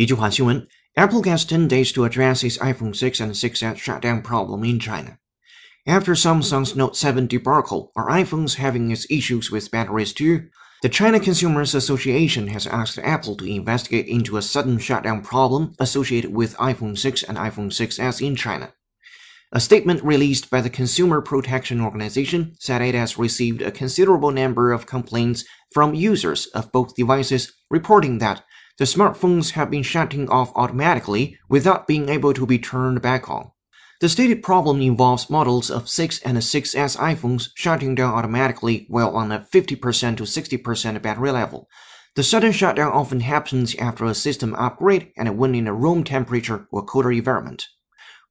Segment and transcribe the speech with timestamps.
[0.00, 4.80] 一句话新闻: Apple gets 10 days to address its iPhone 6 and 6S shutdown problem in
[4.80, 5.18] China.
[5.86, 10.48] After Samsung's Note 7 debacle, or iPhones having its issues with batteries too,
[10.80, 16.32] the China Consumers Association has asked Apple to investigate into a sudden shutdown problem associated
[16.32, 18.72] with iPhone 6 and iPhone 6S in China.
[19.52, 24.72] A statement released by the Consumer Protection Organization said it has received a considerable number
[24.72, 28.44] of complaints from users of both devices reporting that
[28.80, 33.50] the smartphones have been shutting off automatically without being able to be turned back on.
[34.00, 39.32] The stated problem involves models of 6 and 6S iPhones shutting down automatically while on
[39.32, 41.68] a 50% to 60% battery level.
[42.16, 46.66] The sudden shutdown often happens after a system upgrade and when in a room temperature
[46.72, 47.66] or colder environment.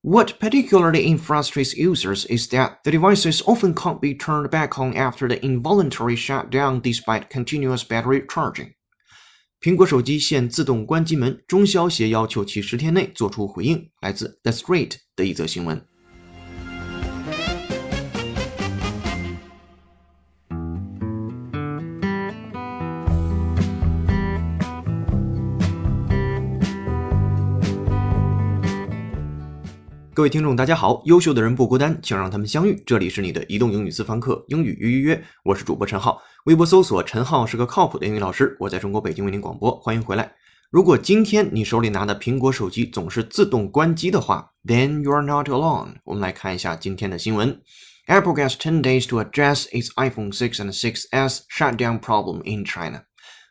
[0.01, 5.27] What particularly frustrates users is that the devices often can't be turned back on after
[5.27, 8.73] the involuntary shutdown despite continuous battery charging.
[9.61, 13.89] 苹果手机现自动关机门，中消协要求其十天内做出回应。
[13.99, 15.85] 来自 The Street 的一则新闻。
[30.19, 31.01] 各位听众，大家好！
[31.05, 32.83] 优秀的人不孤单，请让他们相遇。
[32.85, 36.21] 这里是你的移动英语私房课，英语约约约，我是主播陈浩。
[36.43, 40.29] 微博搜索“陈浩是个靠谱的英语老师”，我在中国北京为您广播，欢迎回来。
[40.69, 45.93] 如果今天你手里拿的苹果手机总是自动关机的话，then you're not alone。
[46.03, 47.57] 我们来看一下今天的新闻
[48.07, 53.03] ：Apple gets ten days to address its iPhone 6 and 6s shutdown problem in China。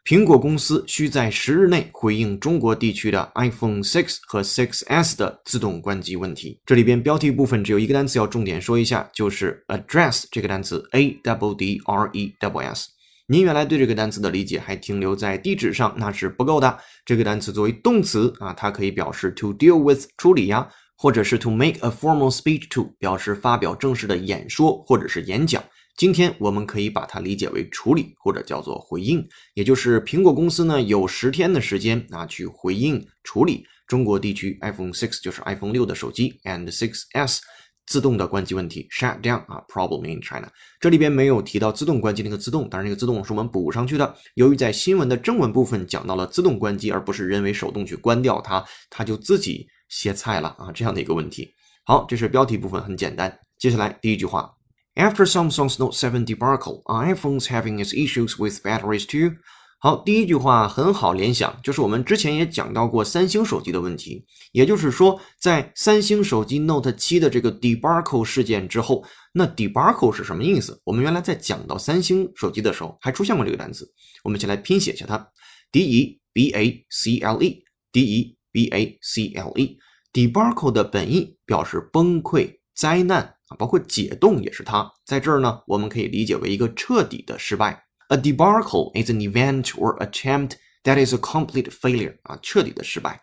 [0.09, 6.59] 苹果公司需在十日内回应中国地区的 iPhone 6和 6s 的自动关机问题。
[6.65, 12.89] 这里边标题部分只有一个单词要重点说一下，就是 address 这个单词，a double d r e double s。
[13.27, 16.79] 您原来对这个单词的理解还停留在地址上，那是不够的。
[17.05, 20.67] 这个单词作为动词啊，它可以表示 to deal with 处理呀，
[20.97, 25.63] 或者是 to make a formal speech to 表示发表正式的演说或者是演讲。
[25.99, 37.41] 今天我们可以把它理解为处理或者叫做回应，也就是苹果公司呢有十天的时间啊去回应处理中国地区 iPhone 6就是 iPhone 六的手机 and 6s
[37.85, 40.49] 自动的关机问题 shut down 啊 problem in China。
[40.79, 44.15] 这里边没有提到自动关机那个自动，当然那个自动是我们补上去的。
[44.35, 51.53] 由于在新闻的正文部分讲到了自动关机，而不是人为手动去关掉它，它就自己歇菜了啊这样的一个问题。
[51.83, 53.37] 好，这是标题部分很简单。
[53.59, 54.58] 接下来第一句话。
[54.99, 59.37] After Samsung's Note 7 debacle, iPhones having its issues with batteries too?
[59.79, 70.81] 好，第一句话很好联想，就是我们之前也讲到过三星手机的问题，也就是说，在三星手机 Note 7的这个 debacle 事件之后，那 debacle 是什么意思？
[70.83, 73.89] 我们原来在讲到三星手机的时候还出现过这个单词，
[74.25, 75.25] 我们先来拼写一下它
[75.71, 83.37] ，d e b a c l e，d e b a c l e，debacle 的本意表示崩溃、灾难。
[83.49, 84.91] 啊，包括解冻也是它。
[85.05, 87.85] 在这儿呢，我们可以理解为一个彻底的失败。
[88.09, 90.53] A debacle is an event or attempt
[90.85, 92.17] that is a complete failure。
[92.23, 93.21] 啊，彻底的失败，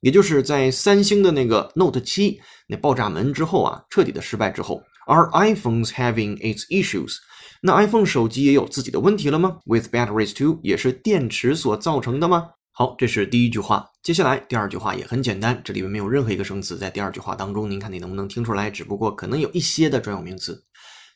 [0.00, 2.38] 也就是在三星的那个 Note 7
[2.68, 7.16] 那爆炸门之后啊，彻底的失败之后，Are iPhones having its issues？
[7.62, 12.50] 那 iPhone 手机也有自己的问题了吗？With batteries too，也是电池所造成的吗？
[12.78, 13.88] 好，这是第一句话。
[14.02, 18.70] 接下来第二句话也很简单，这里面没有任何一个生词在第二句话当中，您看你能不能听出来？
[18.70, 20.62] 只不过可能有一些的专有名词。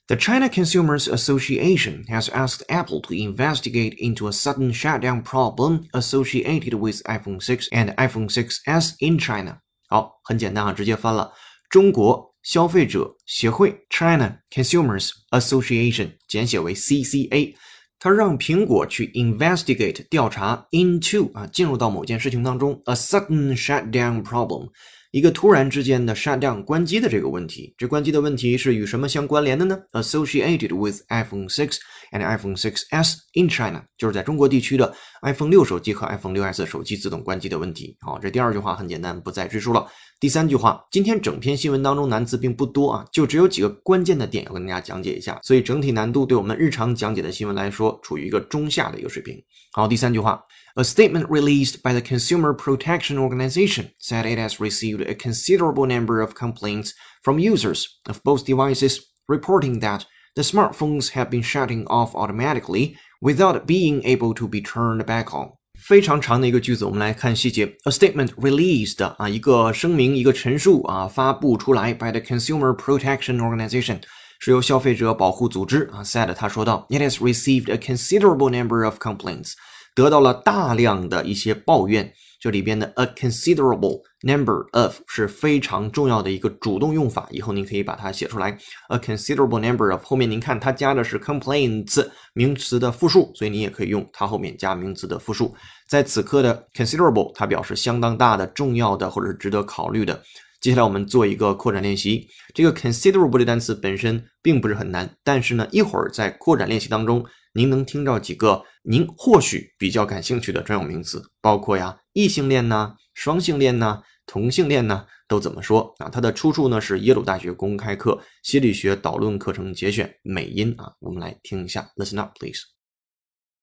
[0.06, 6.78] The China Consumers Association has asked Apple to investigate into a sudden shutdown problem associated
[6.78, 9.58] with iPhone 6 and iPhone 6s in China。
[9.90, 11.30] 好，很简单啊，直接翻了。
[11.68, 17.54] 中国消费者协会 China Consumers Association 简写为 CCA。
[18.02, 24.70] 他让苹果去 investigate 调查 into 啊，进入到某件事情当中 a sudden shutdown problem，
[25.10, 27.74] 一个突然之间的 shutdown 关机的这个问题。
[27.76, 31.76] 这关机的问题是与什么相关联的呢？Associated with iPhone six
[32.10, 37.96] and iPhone 6s in China，就是在中国地区的 iPhone 六手机和 iPhone 6s 手机自动关机的问题。
[38.00, 39.86] 好，这第二句话很简单，不再赘述了。
[40.18, 49.42] 第三句话，今天整篇新闻当中难字并不多啊，就只有几个关键的点要跟大家讲解一下，所以整体难度对我们日常讲解的新闻来说，处于一个中下的一个水平。
[49.72, 50.42] 好，第三句话
[50.74, 56.34] ，A statement released by the Consumer Protection Organization said it has received a considerable number of
[56.34, 56.90] complaints
[57.22, 60.02] from users of both devices reporting that
[60.35, 65.51] the smartphones have been shutting off automatically without being able to be turned back on.
[65.77, 67.65] 非常长的一个句子，我们来看细节。
[67.83, 71.93] A statement released 啊，一个声明，一个陈述啊，发布出来。
[71.93, 74.01] By the Consumer Protection Organization
[74.39, 79.53] 是由消费者保护组织啊，said 他说到，It has received a considerable number of complaints，
[79.94, 82.12] 得到了大量的一些抱怨。
[82.40, 88.56] 这里边的 a considerable number of 是非常重要的一个主动用法，以后您可以把它写出来。
[88.88, 95.54] a considerable number of 后面您看它加的是 complaints 名词的复数，所以你也可以用它后面加名词的复数。
[95.86, 100.22] 在此刻的 considerable 它表示相当大的、重要的或者是值得考虑的。
[100.62, 102.26] 接下来我们做一个扩展练习。
[102.54, 107.22] 这个 considerable 的单词本身并不是很难，但是呢，一会儿在扩展练习当中。
[107.52, 116.08] 您能听到几个您或许比较感兴趣的专有名词，包括呀异性恋呐、双性恋呐、同性恋呐，都怎么说啊？
[116.08, 122.60] 它的出处呢是耶鲁大学公开课心理学导论课程节选美音啊，我们来听一下，Listen up, please.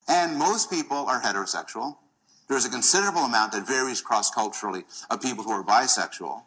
[0.08, 1.98] And most people are heterosexual.
[2.48, 6.44] There's a considerable amount that varies cross-culturally of people who are bisexual.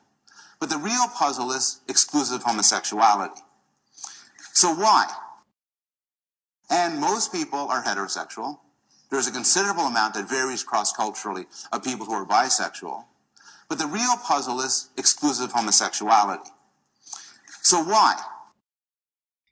[0.58, 3.42] But the real puzzle is exclusive homosexuality.
[4.54, 5.06] So why?
[6.69, 8.59] And most people are heterosexual.
[9.11, 13.05] There's a considerable amount that varies cross-culturally of people who are bisexual.
[13.69, 16.49] But the real puzzle is exclusive homosexuality.
[17.61, 18.15] So why?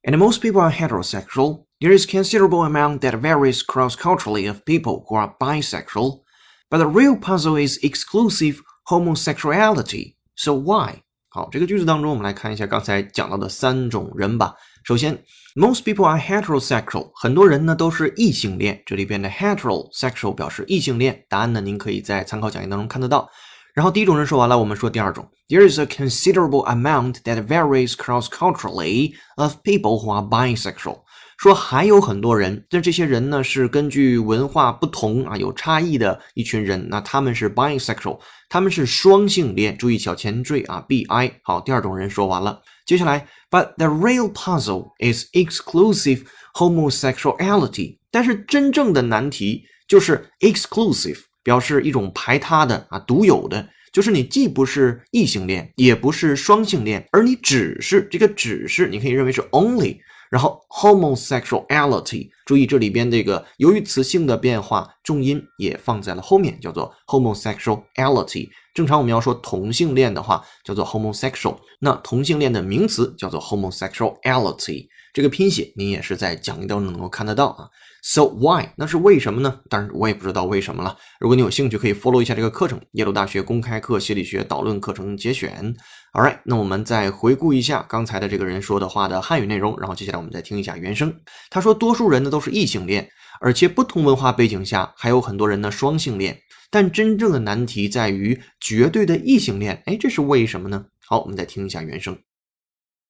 [0.04, 1.66] And most people are heterosexual.
[1.80, 6.22] There is considerable amount that varies cross-culturally of people who are bisexual.
[6.70, 10.16] But the real puzzle is exclusive homosexuality.
[10.36, 11.04] So why?
[11.30, 14.56] 好，这个句子当中，我们来看一下刚才讲到的三种人吧。
[14.88, 15.23] 首先
[15.55, 18.82] ，most people are heterosexual，很多人呢都是异性恋。
[18.87, 21.26] 这里边的 heterosexual 表示异性恋。
[21.29, 23.29] 答案呢，您可以在参考讲义当中看得到。
[23.75, 31.00] 然后第一种人说完了，我们说第二种，There is a considerable amount that varies cross-culturally of people who are bisexual。
[31.37, 36.88] 说还有很多人，但这些人呢是根据文化不同啊有差异的一群人。
[36.88, 38.19] 那他们是 bisexual，
[38.49, 39.76] 他们是双性恋。
[39.76, 41.31] 注意小前缀啊，bi。
[41.43, 46.25] 好，第二种人说完了，接下来，But the real puzzle is exclusive
[46.55, 47.99] homosexuality。
[48.11, 59.99] 但是真正的难题就是 exclusive，表示一种排他的啊独有的，就是你既不是异性恋，也不是双性恋，而你只是这个只是，你可以认为是 only。
[60.31, 68.49] 然后 homosexuality，注意这里边这个由于词性的变化，重音也放在了后面，叫做 homosexuality。
[68.75, 71.57] 正常我们要说同性恋的话，叫做 homosexual。
[71.81, 74.87] 那同性恋的名词叫做 homosexuality。
[75.13, 77.69] 这个拼写您也是在讲义当中能够看得到啊。
[78.11, 78.71] So why？
[78.79, 79.61] 那是为什么呢？
[79.69, 80.97] 当然我也不知道为什么了。
[81.21, 85.75] 如果你有兴趣，可以 follow 一下这个课程，耶鲁大学公开课心理学导论课程节选。
[86.15, 91.15] All right，那我们再回顾一下刚才的这个人说的话的汉语内容，然后接下来我们再听一下原声。
[91.50, 93.07] 他说，多数人呢都是异性恋，
[93.43, 96.41] 而且不同文化背景下还有很多人呢双性恋。
[96.71, 99.83] 但真正的难题在于绝对的异性恋。
[99.85, 100.87] 哎，这是为什么呢？
[101.07, 102.19] 好，我们再听一下原声。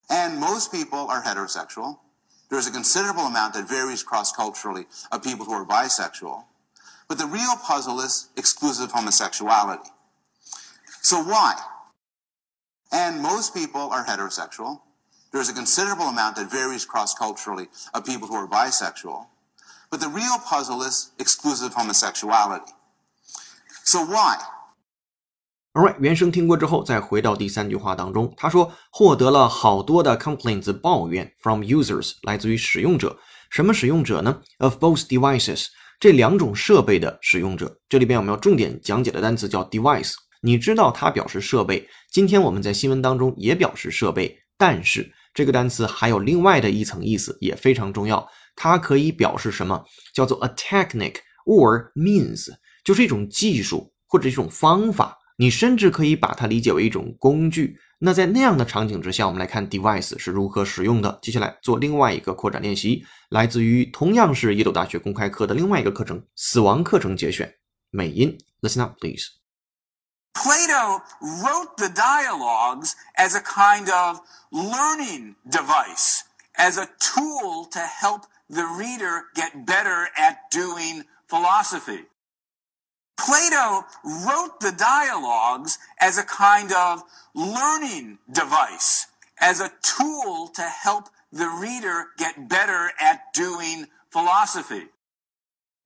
[0.09, 2.08] And most people are heterosexual.
[2.51, 6.45] There's a considerable amount that varies cross-culturally of people who are bisexual.
[7.09, 9.89] But the real puzzle is exclusive homosexuality.
[11.03, 11.55] So why?
[12.93, 14.81] And most people are heterosexual.
[15.33, 19.27] There's a considerable amount that varies cross-culturally of people who are bisexual.
[19.91, 22.73] But the real puzzle is exclusive homosexuality.
[23.85, 24.37] So why?
[25.75, 33.17] Alright，原声听过之后，再回到第三句话当中，他说获得了好多的 complaints 抱怨 from users 来自于使用者，
[33.51, 35.67] 什么使用者呢？Of both devices
[36.01, 37.79] 这两种设备的使用者。
[37.89, 41.87] 这里边我们要重点讲解的单词叫 device，你知道它表示设备。
[42.11, 48.27] 今天我们在新闻当中也表示设备，但是这个单词还有另外的一层意思，也非常重要。
[48.57, 49.85] 它可以表示什么？
[50.15, 52.49] 叫做 a technique or means，
[52.83, 55.18] 就是一种技术或者一种方法。
[55.38, 57.78] 你甚至可以把它理解为一种工具。
[58.00, 61.20] 那在那样的场景之下，我们来看 device 是如何使用的。
[61.22, 67.56] 接下来做另外一个扩展练习，来自于同样是耶鲁大学公开课的另外一个课程——死亡课程节选
[67.90, 68.38] 美音。
[68.62, 69.28] Listen up, please.
[70.34, 74.20] Plato wrote the dialogues as a kind of
[74.52, 76.22] learning device,
[76.58, 82.08] as a tool to help the reader get better at doing philosophy.
[83.18, 87.04] Plato wrote the dialogues as a kind of
[87.34, 89.08] learning device,
[89.40, 94.90] as a tool to help the reader get better at doing philosophy.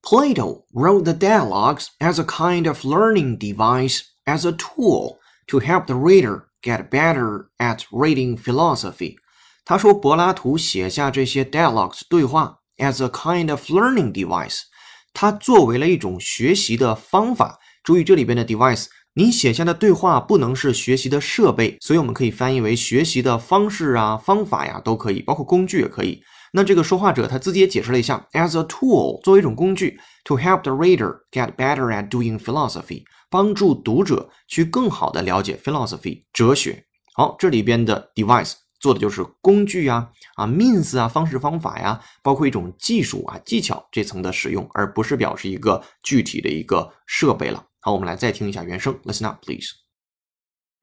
[0.03, 5.87] Plato wrote the dialogues as a kind of learning device, as a tool to help
[5.87, 9.17] the reader get better at reading philosophy.
[9.65, 14.63] 他说，柏拉图写下这些 dialogues 对话 as a kind of learning device
[15.12, 17.58] 它作为了一种学习的方法。
[17.84, 26.22] 注意这里边的 device，你写下的对话不能是学习的设备，所以我们可以翻译为学习的方式啊、方法呀都可以，包括工具也可以。
[26.52, 36.84] 那这个说话者他自己也解释了一下，as a tool 作为一种工具，to help the reader get better at doing philosophy，帮助读者去更好的了解 philosophy 哲学。
[37.14, 38.61] 好，这里边的 device。
[38.81, 47.65] 做的就是工具呀、啊 means 啊、方式方法呀，包括一种技术啊、技巧这层的使用，而不是表示一个具体的一个设备了。
[47.79, 49.71] 好，我们来再听一下原声，Listen up, please.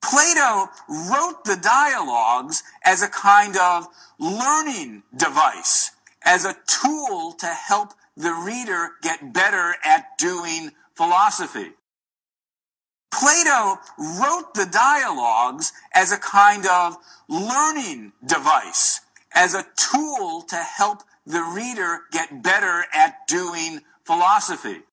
[0.01, 3.87] Plato wrote the dialogues as a kind of
[4.19, 5.89] learning device,
[6.23, 11.77] as a tool to help the reader get better at doing philosophy.
[13.12, 16.98] Plato wrote the dialogues as a kind of
[17.28, 19.00] learning device,
[19.34, 24.84] as a tool to help the reader get better at doing philosophy.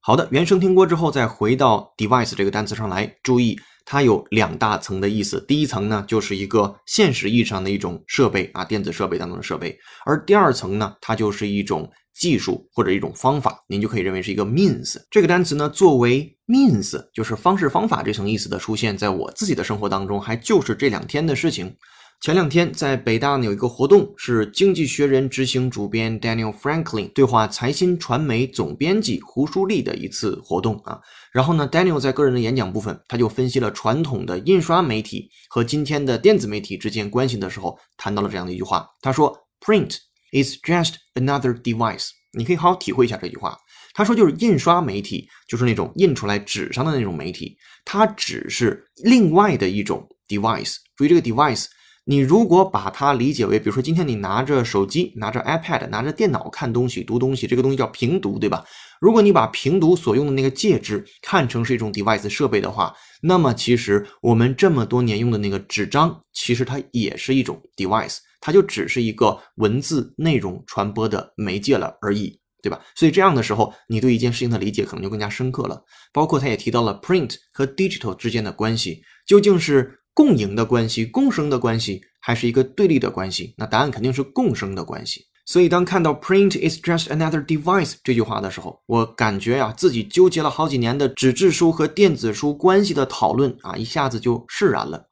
[0.00, 5.44] 好的，原声听过之后，再回到 device 这个单词上来，注意它有两大层的意思。
[5.46, 14.96] 第一层呢，就是一个现实意义上的一种设备啊，电子设备当中的设备；而第二层呢，它就是一种技术或者一种方法，您就可以认为是一个 means。
[15.10, 21.74] 这个单词呢，作为 means，就是方式方法这层意思的出现，在我自己的生活当中，还就是这两天的事情。
[22.20, 30.98] 前两天在北大呢有一个活动，是《经济学人》执行主编 Daniel Franklin 对话财新传媒总编辑胡舒立的一次活动啊。
[31.32, 38.84] 然后呢，Daniel 在个人的演讲部分，他就分析了传统的印刷媒体和今天的电子媒体之间关系的时候，谈到了这样的一句话。
[39.00, 39.32] 他说
[39.64, 39.94] ：“Print
[40.32, 43.56] is just another device。”你可以好好体会一下这句话。
[43.94, 50.76] 他说，就是印刷媒体，就是那种印出来纸上的那种媒体，它只是另外的一种 device。
[50.96, 51.66] 注意这个 device。
[52.04, 58.64] 你如果把它理解为，比如说今天你拿着手机、拿着 iPad、拿着电脑看东西、读东西，这个东西叫平读，对吧？
[58.98, 72.80] 如果你把平读所用的那个介质看成是一种 device 设备的话，那么其实我们这么多年用的那个纸张，其实它也是一种 device，它就只是一个文字内容传播的媒介了而已，对吧？
[72.94, 75.82] 所以这样的时候，你对一件事情的理解可能就更加深刻了。
[76.12, 79.94] 包括他也提到了 print 和 digital 之间的关系，究竟是？
[80.14, 83.54] 共赢的关系，共生的关系，还是一个对立的关系？
[83.56, 85.24] 那答案肯定是共生的关系。
[85.46, 95.08] 所以，当看到 “print is just another device” 这句话的时候，我感觉呀，自己纠结了好几年的纸质书和电子书关系的讨论啊，一下子就释然了。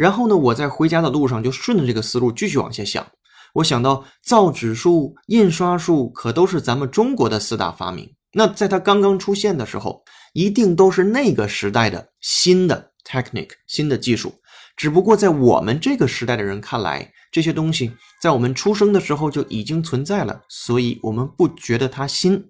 [0.00, 3.06] 然后呢，我在回家的路上就顺着这个思路继续往下想。
[3.52, 8.10] 我想到造纸术、印刷术可都是咱们中国的四大发明。
[8.32, 10.02] 那在它刚刚出现的时候，
[10.32, 14.32] 一定都是那个时代的新的 technique、新的技术。
[14.74, 17.92] 只不过在我们这个时代的人看来，这些东西
[18.22, 22.42] 在我们出生的时候就已经存在了，所以我们不觉得它新。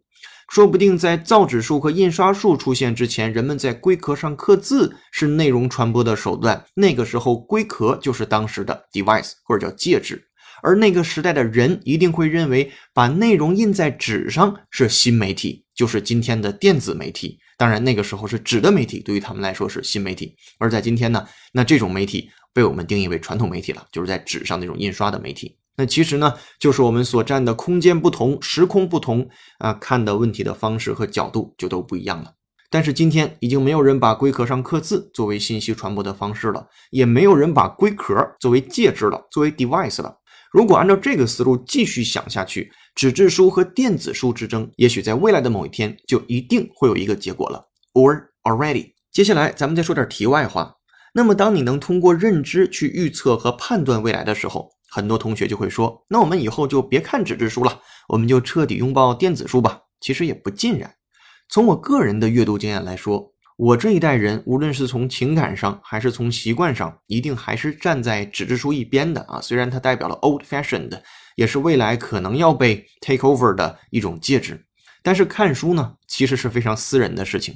[0.50, 10.20] 说不定在造纸术和印刷术出现之前，人们在龟壳上刻字是内容传播的手段，那个时候龟壳就是当时的 device 或者叫介质，
[10.60, 17.38] 而那个时代的人一定会认为把内容印在纸上是新媒体，就是今天的电子媒体。
[17.56, 20.34] 当然，那个时候是纸的媒体，对于他们来说是新媒体。
[20.58, 25.59] 而在今天呢，那这种媒体被我们定义为传统媒体了，就是在纸上那种印刷的媒体。
[25.80, 29.26] 那其实呢，就是我们所占的空间不同、时空不同
[29.60, 32.34] 啊，看的问题的方式和角度就都不一样了。
[32.68, 40.14] 但是今天已经没有人把龟壳上刻字作为信息传播的方式了，也没有人把龟壳作为介质了，作为 device 了。
[40.52, 47.64] 如果按照这个思路继续想下去，纸质书和电子书之争，也许在未来的某一天就一定会有一个结果了。
[47.94, 48.92] Or already。
[49.10, 50.74] 接下来咱们再说点题外话。
[51.14, 60.94] 那么，当你能通过认知去预测和判断未来的时候，很多同学就会说：“那我们以后就别看纸质书了，我们就彻底拥抱电子书吧。”其实也不尽然。
[61.48, 69.40] 从我个人的阅读经验来说，我这一代人，无论是从情感上还是从习惯上，一定还是站在纸质书一边的啊。
[69.40, 70.98] 虽然它代表了 old fashioned，
[71.36, 74.64] 也是未来可能要被 take over 的一种介质，
[75.02, 77.54] 但是看书呢，其实是非常私人的事情，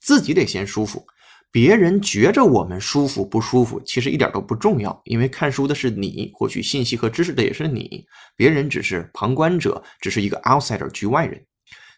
[0.00, 1.04] 自己得先舒服。
[1.52, 8.04] 别人觉着我们舒服不舒服，其实一点都不重要，因为看书的是你，获取信息和知识的也是你，
[8.36, 11.44] 别人只是旁观者，只是一个 outsider 局外人。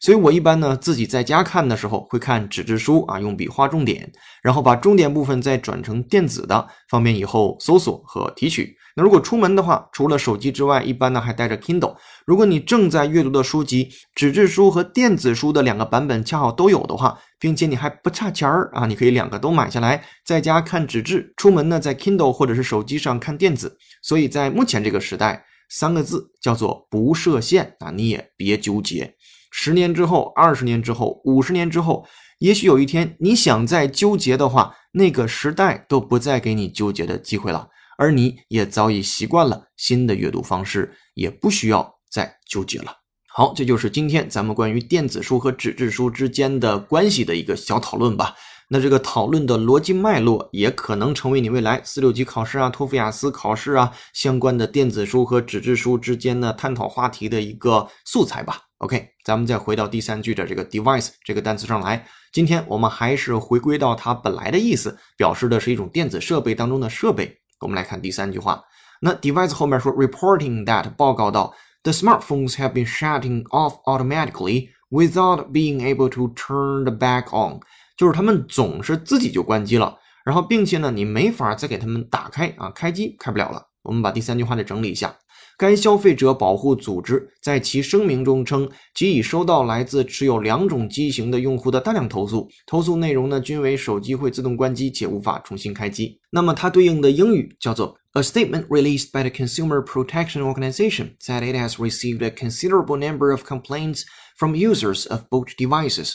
[0.01, 4.11] 所以我一般呢，自己在家看的时候会看纸质书啊，用笔画重点，
[4.43, 8.77] 然后把重点部分再转成电子的，方便以后搜索和提取。
[8.95, 11.97] 那如果出门的话，除了手机之外，一般呢还带着 Kindle。
[12.27, 23.79] 如果你正在阅读的书籍，纸质书和电子书的两个版本恰好都有的话，并且你还不差钱儿啊，你可以两个都买下来，在家看纸质，出门呢在 Kindle 或者是手机上看电子。
[24.03, 29.15] 所以在目前这个时代，三个字叫做不设限啊，你也别纠结。
[29.51, 32.07] 十年之后，二十年之后，五十年之后，
[32.39, 37.69] 也许有一天你想再纠结的话，那个时代都不再给你纠结的机会了，
[38.03, 42.93] 而你也早已习惯了新的阅读方式，也不需要再纠结了。
[43.29, 48.35] 好，这就是今天咱们关于电子书和纸质书之间的关系的一个小讨论吧。
[48.71, 58.63] 那这个讨论的逻辑脉络，也可能成为你未来四六级考试啊、托福雅思考试啊相关的电子书和纸质书之间的探讨话题的一个素材吧。
[58.79, 62.05] OK，咱们再回到第三句的这个 device 这个单词上来。
[62.33, 67.39] 今天我们还是回归到它本来的意思，表示的是一种电子设备当中的设备。
[67.63, 68.63] 我们来看第三句话，
[69.01, 76.09] 那 device 后面说 reporting that 报告到 the smartphones have been shutting off automatically without being able
[76.09, 77.61] to turn the back on，
[77.97, 83.69] 就是他们总是自己就关机了，然后并且呢你没法再给他们打开啊，开机开不了了。
[83.83, 85.13] 我们把第三句话再整理一下。
[85.62, 96.20] 该消费者保护组织在其声明中称，其已收到来自持有两种机型的用户的大量投诉，投诉内容呢均为手机会自动关机且无法重新开机。
[96.30, 103.32] 那么它对应的英语叫做 A statement released by the Consumer Protection Organization said it has received a considerable number
[103.32, 104.04] of complaints
[104.36, 106.14] from users of both devices,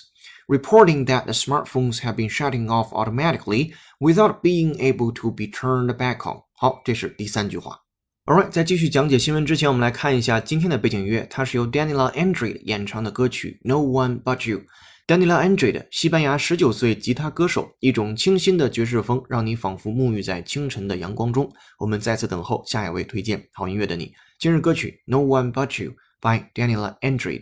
[0.49, 5.93] reporting that the smartphones have been shutting off automatically without being able to be turned
[5.97, 6.43] back on。
[6.55, 7.79] 好，这是第三句话。
[8.28, 14.60] Alright，在继续讲解新闻之前，我们来看一下今天的背景音乐，它是由 Daniela Andre 演唱的歌曲《No One But You》。
[15.08, 21.50] Daniela Andre 西班牙十九岁吉他歌手，一种清新的爵士风，让你仿佛沐浴在清晨的阳光中。
[21.80, 24.12] 我们再次等候下一位推荐好音乐的你。
[24.38, 27.42] 今日歌曲《No One But You》by Daniela Andre。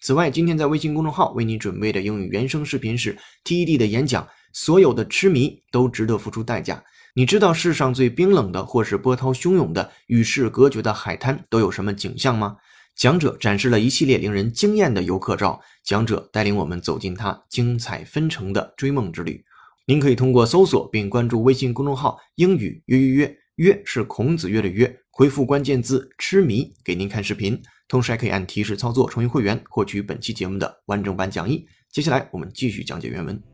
[0.00, 4.26] 此外，今天在微信公众号为你准备的英语原声视频是 TED 的演讲。
[4.56, 6.80] 所有的痴迷都值得付出代价。
[7.16, 12.56] 你知道世上最冰冷的，或是波涛汹涌的、与世隔绝的海滩都有什么景象吗？
[12.96, 19.44] 讲者展示了一系列令人惊艳的游客照，讲者带领我们走进他精彩纷呈的追梦之旅。
[19.86, 31.64] 您可以通过搜索并关注微信公众号“英语约约约”，约是孔子约的约，回复关键字“痴迷”给您看视频，同时还可以按提示操作成为会员，获取本期节目的完整版讲义。
[31.92, 33.53] 接下来我们继续讲解原文。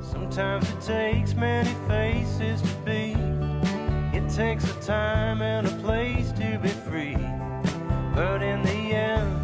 [0.00, 3.16] Sometimes it takes many faces to be.
[4.12, 7.16] It takes a time and a place to be free.
[8.14, 9.40] But in the end.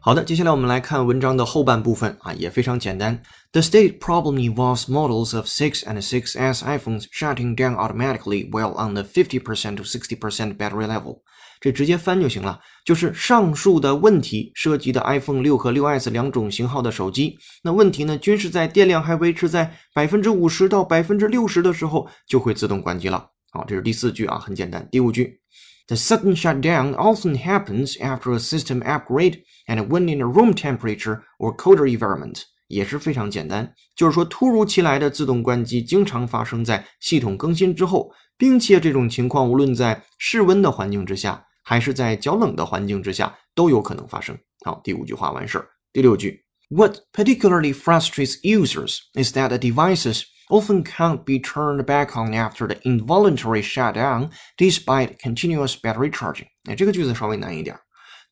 [0.00, 3.22] 好的，接下来我们来看文章的后半部分啊，也非常简单。
[3.52, 9.02] The state problem involves models of 6 and 6S iPhones shutting down automatically while on the
[9.02, 11.22] 50% to 60% battery level.
[11.61, 17.37] 这直接翻就行了，就是上述的问题涉及的 iPhone 六和六 S 两种型号的手机。
[17.61, 23.27] 那问题呢，均是在电量还维持在百分之五十到百分之六十的时候就会自动关机了。
[23.51, 24.87] 好，这是第四句啊，很简单。
[24.89, 25.41] 第五句
[25.87, 31.53] ，The sudden shutdown often happens after a system upgrade and when in a room temperature or
[31.57, 41.43] colder environment，也是非常简单，就是说突如其来的自动关机经常发生在系统更新之后，并且这种情况无论在室温的环境之下。
[41.68, 44.38] 还是在较冷的环境之下都有可能发生。
[44.64, 45.68] 好，第五句话完事儿。
[45.92, 52.76] 第六句，What particularly frustrates users is that the devices often can't be turned back on after the
[52.82, 56.46] involuntary shutdown, despite continuous battery charging。
[56.64, 57.78] 哎，这个句子稍微难一点。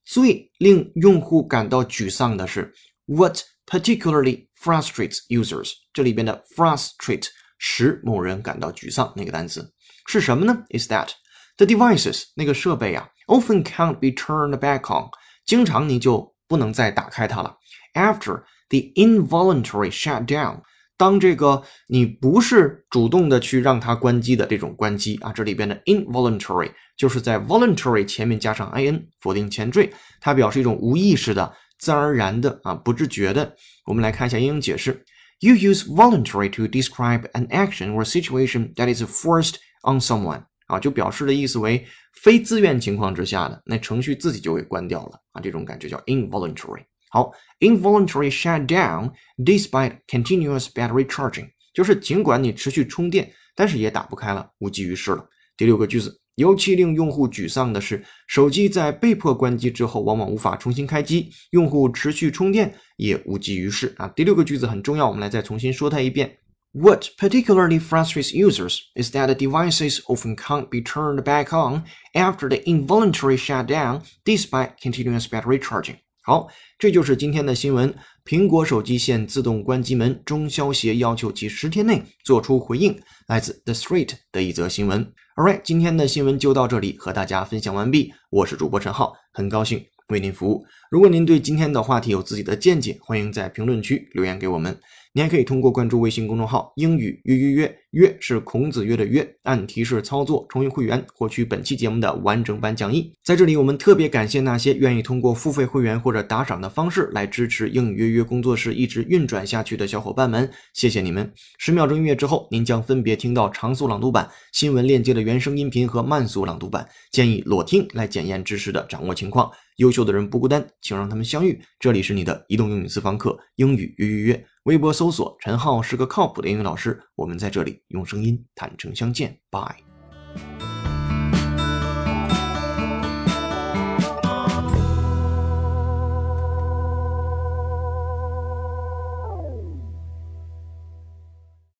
[0.05, 2.75] 最令用户感到沮丧的是，
[3.07, 5.73] What particularly frustrates users？
[5.93, 9.73] 这里边的 frustrate 使某人感到沮丧那个单词
[10.09, 10.65] 是什么呢？
[10.71, 11.11] Is that
[11.57, 15.10] the devices 那个设备呀 ？often can't be turned back on，
[15.46, 17.58] 经常你就不能再打开它了。
[17.94, 20.62] After the involuntary shutdown，
[20.98, 33.56] 当这个你不是主动的去让它关机的这种关机啊，这里边的 involuntary 就是在 voluntary 前面加上 in 否定前缀，它表示一种无意识的自然而然的啊，不自觉的。
[33.86, 35.06] 我们来看一下英英解释
[35.40, 40.46] ：You use voluntary to describe an action or situation that is forced on someone。
[40.68, 41.86] 啊，就表示的意思为
[42.22, 46.84] 非自愿情况之下的，那程序自己就给关掉了啊，这种感觉叫 involuntary。
[47.10, 55.26] 好，involuntary shut down despite continuous battery charging，就是尽管你持续充电，但是也打不开了，无济于事了。
[55.56, 64.08] 第六个句子，尤其令用户沮丧的是，手机在被迫关机之后，往往无法重新开机，用户持续充电也无济于事啊。
[64.10, 66.38] 第六个句子很重要，我们来再重新说它一遍。
[66.74, 72.62] What particularly frustrates users is that the devices often can't be turned back on after the
[72.70, 75.96] involuntary shutdown despite continuous battery charging.
[76.22, 77.96] 好，这就是今天的新闻。
[78.26, 83.00] 苹果手机现自动关机门，中消协要求其十天内做出回应。
[83.28, 85.12] 来自 The Street 的一则新闻。
[85.38, 88.14] Alright，今天的新闻就到这里，和大家分享完毕。
[88.30, 90.66] 我是主播陈浩，很高兴为您服务。
[90.92, 94.78] 如果您对今天的话题有自己的见解，欢迎在评论区留言给我们。
[95.18, 103.12] 你还可以通过关注微信公众号“英语约约约”，约是孔子约的约，按提示操作重运会员，获取本期节目的完整版讲义。
[103.24, 111.34] 在这里，我们特别感谢那些愿意通过付费会员或者打赏的方式来支持英语约约工作室一直运转下去的小伙伴们，谢谢你们！
[111.58, 119.50] 十秒钟音乐之后，您将分别听到长速朗读版、新闻链接的原声音频和慢速朗读版，建议裸听来检验知识的掌握情况。
[119.78, 121.60] 优秀的人不孤单，请让他们相遇。
[121.80, 124.46] 这里是你的移动英语私房课，英语约约约。
[124.68, 129.40] 微博搜索“陈浩是个靠谱的英语老师”，我们在这里用声音坦诚相见。
[129.50, 129.87] 拜。